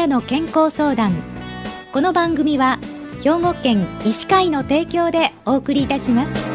[0.00, 1.12] なの健康相談。
[1.92, 2.78] この番組は
[3.22, 6.48] 兵庫県医師会の提供でお送りいたします。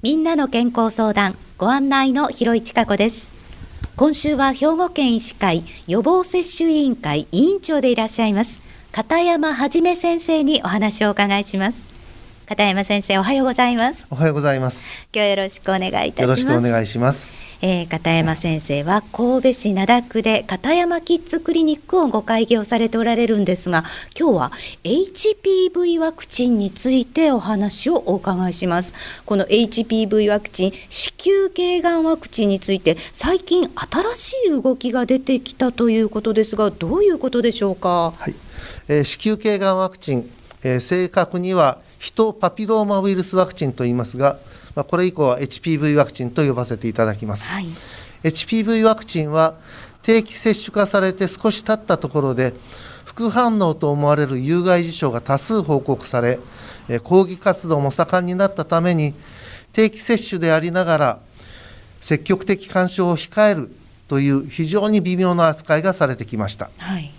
[0.00, 3.32] みんなの健康相談ご案内の広市加子です。
[3.96, 11.91] 今週は兵庫県医師会予防接種委員会委員長でいらっしゃいます片山はじめ先生にお話をお伺いします。
[12.52, 14.06] 片山先生おはようございます。
[14.10, 14.86] おはようございます。
[15.10, 16.20] 今日よろしくお願いいたします。
[16.20, 17.34] よろしくお願いします。
[17.62, 23.84] えー、片山先生は神戸市灘区で片山キッズクリニックをご開業されておられるんですが
[24.18, 24.52] 今日は
[24.84, 28.92] HPV ワクチンについてお話をお伺いします。
[29.24, 38.34] この HPV ワクチン子宮頸がんワクチンについて最近新しい動きが出てきたということですがどういうことでしょうか、はい。
[38.88, 40.30] えー、子宮頸がんワクチン、
[40.62, 44.38] えー、正確にはヒトパピローマウイルスワクチンと言いますが
[44.74, 47.66] まあ、これ以降は HPV ワクチンと呼ばせていただきます、はい、
[48.22, 49.54] HPV ワクチンは
[50.02, 52.54] 定期接種化されて少し経ったところで
[53.04, 56.38] 副反応と思われる有害事象が多数報告され
[57.04, 59.14] 抗議活動も盛んになったために
[59.72, 61.18] 定期接種でありながら
[62.00, 63.70] 積極的干渉を控える
[64.08, 67.10] という非常に微妙な扱いがされてきました、はい、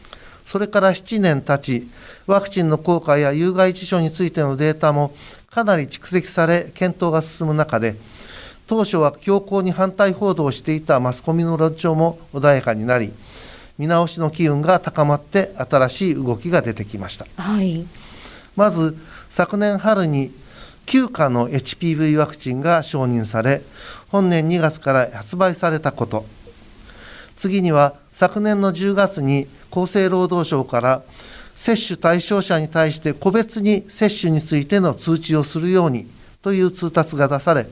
[0.46, 1.88] それから7年経ち
[2.28, 5.14] ワクチンの効果や有害事象についてのデータも
[5.50, 7.96] かなり蓄積され検討が進む中で
[8.68, 13.12] 当初は強硬に反対報道をしていたマスコミの論調も穏やかになり
[13.78, 17.86] 見直しの機運が高まって新しい動きが出てきました、はい、
[18.56, 18.96] まず
[19.30, 20.32] 昨年春に
[20.86, 23.62] 9価の HPV ワクチンが承認され
[24.10, 26.26] 本年2月から発売されたこと。
[27.36, 31.02] 次には昨年の10月に厚生労働省から
[31.56, 36.08] 接種対象者に対して個別に接種についての通知をするように
[36.44, 37.66] という通達が出され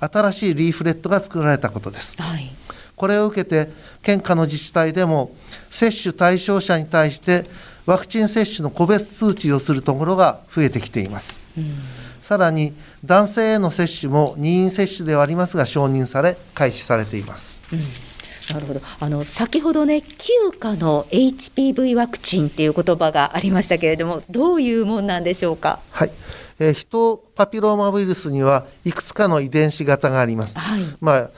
[0.00, 2.50] 新しいリーフレットが作られたことです、はい、
[2.96, 3.68] これを受けて
[4.02, 5.34] 県下の自治体でも
[5.70, 7.44] 接種対象者に対して
[7.86, 11.74] ワクチン接種の個別通知をするところが増えてきています、うん、
[12.22, 12.72] さらに
[13.04, 18.13] 男性への接種も任意接種ではありますが承認され開始されています、うん
[18.52, 18.80] なるほど。
[19.00, 25.80] あの先ほどね9価の HPV ワクチンっていう言葉がありましたけれどもどういうもんなんでしょうか？
[25.90, 26.10] はい。
[26.58, 30.58] えー、ヒトパピローマウイルスにはいくつかの遺伝子型があります。
[30.58, 31.30] はい、まあ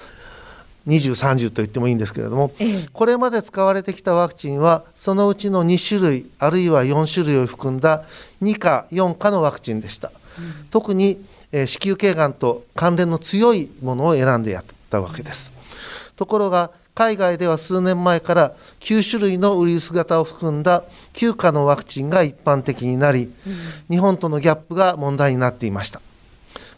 [0.87, 8.05] 20、30と言ってもいいんですけれども、ええ、これまで使われてきたワクチンはそのうちの2種類あるいは4種類を含んだ
[8.43, 11.19] 2価4価のワクチンでした、うん、特に、
[11.51, 26.01] えー、子宮頸がんと関連の強いものを選んでやったわけです、うん、ところが海外では数年前から9種類のウイルス型を含んだ9価のワクチンが一般的になり、うん、日本とのギャップが問題になっていました。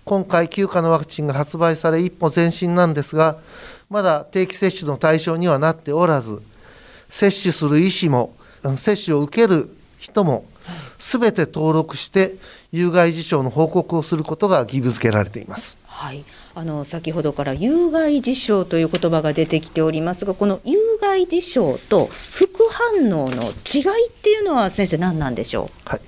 [0.05, 3.37] 今回9価のワクチンが発売され一歩前進なんですが
[3.91, 6.43] まだ定期接種の対象にはなっておらず
[7.09, 8.35] 接種する医師も
[8.77, 9.69] 接種を受ける
[9.99, 10.47] 人も
[10.99, 12.37] 全て登録して
[12.73, 15.79] 有害事象の報告をすることが義務付けられています。
[15.87, 16.25] はい、
[16.55, 26.01] あの先ほどから有害事象という言葉が出てきておりますがこの有害事象と副反応の違いっていうのは先生何なんでしょう、はい、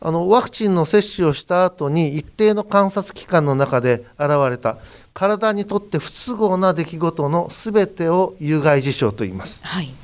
[0.00, 4.78] あのワクチンの接種をした後に一定の観察期間の中で現れた
[5.12, 9.94] 体にとって不都合な出来事のすべてを有害事象と言います、はい、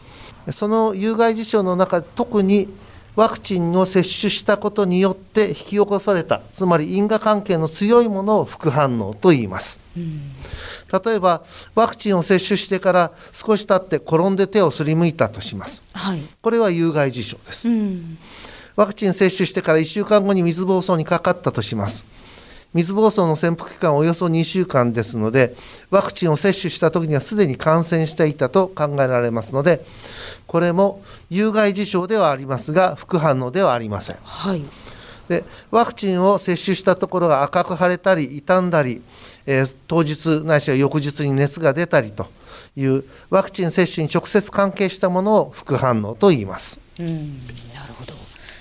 [0.52, 2.68] その有害事象の中で特に
[3.16, 10.20] ワクチンを接種したことによって引き起こされたつまり因果関係の強いものを副反応と言います、うん、
[11.04, 11.42] 例えば
[11.74, 18.18] ワクチンを接種してから少し経って転んで手をすりむいたとします、はい、これは有害事象です、うん、
[18.76, 22.04] ワクチン接種してから1週間後に水疱瘡にかかったとします
[22.72, 25.56] 水疱瘡の潜伏期間はおよそ2週間ですので
[25.90, 29.80] ワクチンを接種した時にはすでに感染していたと考えられますので
[30.46, 34.62] これも有害事象ではありますが副反応ではありません、はい、
[35.28, 39.02] でワクチンを接種したところが赤く腫れたり傷んだり、
[39.46, 42.28] えー、当日ないしは翌日に熱が出たりと
[42.76, 46.78] いうワクチン接種に直接関係したものを副反応と言います。
[47.00, 47.40] うん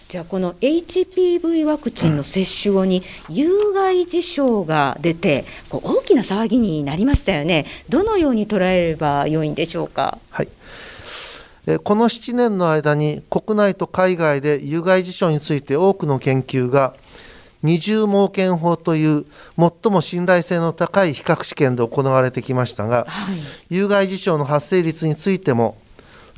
[0.09, 7.67] じゃあこの HPV ワクチンの接種後に有害事象が出てこう大きな騒ぎになりましたよね。
[7.89, 10.17] どのように捉えればよいんでしょうか？
[10.31, 10.47] はい。
[11.83, 16.95] この7年の間に国内と海外で有害事象について多くの研究が
[17.61, 19.27] 二重盲検法という
[19.59, 23.35] 最も信頼性の高い比較試験で行われてきましたが、はい、
[23.69, 25.77] 有害事象の発生率についても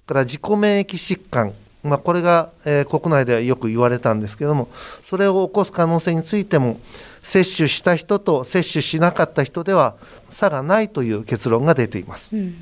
[0.05, 1.53] から自己免疫疾患
[1.83, 4.69] まあ、これが、えー、国内ではよく言われたんですけども
[5.03, 6.79] それを起こす可能性についても
[7.23, 9.95] 接種した人と接種しなかった人では
[10.29, 12.35] 差がないという結論が出ています。
[12.35, 12.55] うん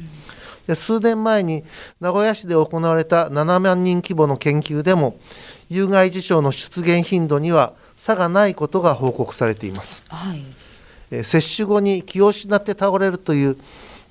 [0.69, 1.63] で数年前に
[1.99, 5.17] 名古屋市で行われた7万人規模の研究でも
[5.67, 13.57] 有害事象の出現頻度には差がないことが報告されています、はい、接種後に気を失って倒れるという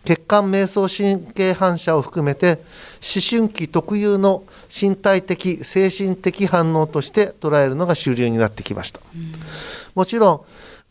[0.04, 2.60] 血管迷走神経反射を含めて
[3.02, 9.32] 思春期特有の身体的精神的反応として捉えるのが主流になってきました、うん、
[9.94, 10.40] もちろん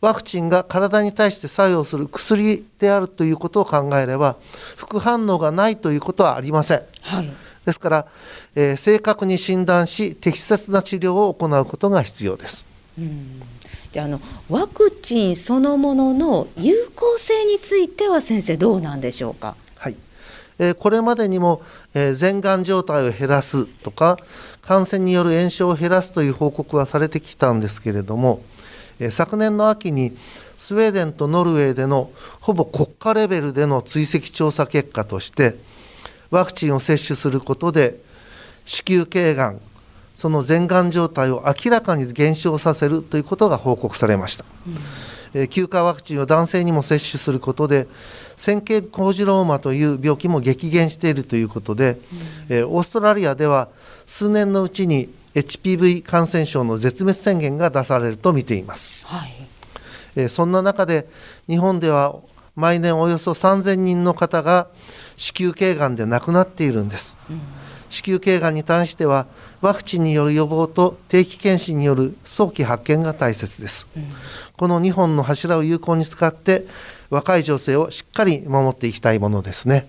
[0.00, 4.36] ワクチンが体に対して作用する薬であるということを考えれば
[4.76, 7.30] 副反応がないということはありません、はい、
[7.66, 8.06] ですから、
[8.54, 12.64] えー、正確に診断し適切な治療を行うことが必要です。
[12.98, 13.42] うん
[13.92, 19.56] じゃあのワクチンそのものの有効性については先生どうなんでしょうか？
[19.76, 19.96] はい
[20.58, 21.62] えー、これまでにも、
[21.94, 24.18] えー、全がん状態を減らすとか
[24.62, 28.42] 感染による炎症を減らすという報告はされてきたんですけれども
[29.00, 30.16] え、昨年の秋に
[30.56, 32.10] スウェーデンとノルウェーでの
[32.40, 35.54] ほぼ国家レベルでの追跡調査結果として
[36.30, 37.96] ワクチンを接種することで
[38.66, 39.60] 子宮頸がん
[40.18, 44.44] その全がん状態を明らかに減少させるということが報告されました、
[45.32, 47.86] うん、休暇ワクチンを男性にも接種することで
[48.36, 52.00] 線形工事ローマという病気も激減しているということで、
[52.50, 53.68] うん、オーストラリアでは
[54.08, 59.32] 数年のうちに HPV 感染症の絶滅宣言が出されると見ています、はい、
[60.16, 61.06] えそんな中で
[61.46, 62.16] 日本では
[62.56, 64.66] 毎年およそ3000人の方が
[65.16, 67.40] 子宮頸がんで亡くなっているんです、うん、
[67.88, 69.26] 子宮頸がんに対しては
[69.60, 74.04] ワクチンによる予防と定期検診による早期発見が大切です、うん、
[74.56, 76.64] この2本の柱を有効に使って
[77.10, 79.86] 若い女性をしっかり守っていきたいものですね。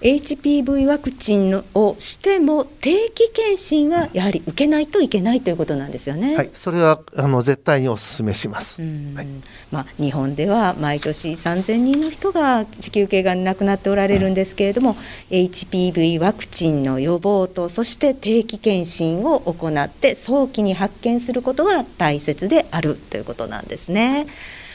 [0.00, 6.36] HPV ワクチンをしても定期検診はやはり受けないといけないということなんですよね。
[6.36, 8.80] はい、それはあの絶対にお勧めします。
[8.80, 9.26] はい、
[9.70, 14.96] まあ日本では毎年3000人の人が子宮頸がんに亡くなっておられるんですけれども、
[15.30, 24.26] うん、HPV ワクチンの予防とそして定期検診を行って早期に発見することが大切であるということなんですね。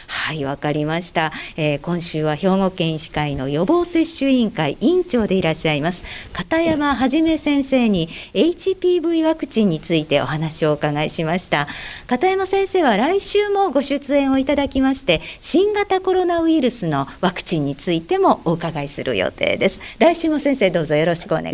[0.08, 6.04] はいわかりました、えー、今週は兵庫県医師会の予防接種委員会委員長でいらっしゃいます。
[6.34, 11.68] 片山はじめ先生に HPV ワクチンについてお話をお伺いしました。
[12.08, 19.80] 片山先生は来週もご出演をいただきまして新型コロナウイルスのワクチンについてもお伺いする予定です。
[20.00, 21.54] 来週も先生どうぞよろしくお願いい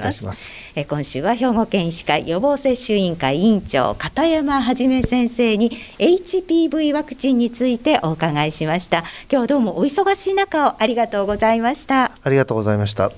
[0.00, 0.56] たします。
[0.74, 8.98] え今週は兵庫県医師会予防接種委員会委員長片山はじめ先生に HPV ワクチンについててお伺いしました。
[8.98, 12.12] 今日はどうもお忙しい中をありがとうございました。
[12.22, 13.10] ありがとうございました。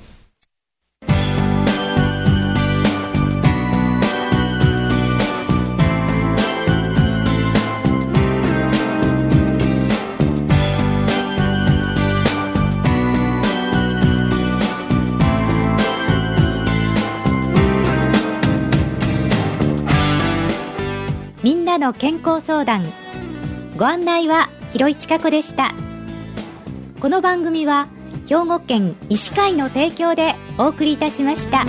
[21.42, 22.84] みんなの健康相談。
[23.76, 25.74] ご案内は広市加子でした
[27.00, 27.88] この番組は
[28.28, 31.64] 兵庫県医師会の提供でお送りいたしました。